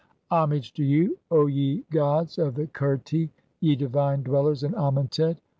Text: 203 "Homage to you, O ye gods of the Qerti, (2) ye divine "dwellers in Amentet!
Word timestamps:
203 0.31 0.35
"Homage 0.35 0.73
to 0.73 0.83
you, 0.83 1.19
O 1.29 1.45
ye 1.45 1.85
gods 1.91 2.39
of 2.39 2.55
the 2.55 2.65
Qerti, 2.65 3.27
(2) 3.27 3.29
ye 3.59 3.75
divine 3.75 4.23
"dwellers 4.23 4.63
in 4.63 4.73
Amentet! 4.73 5.37